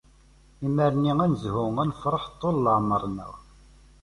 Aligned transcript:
Imir-nni 0.65 1.11
an-nezhu, 1.23 1.63
an-nefreḥ, 1.81 2.23
ṭṭul 2.33 2.55
n 2.57 2.61
leɛmer-nneɣ. 2.63 3.33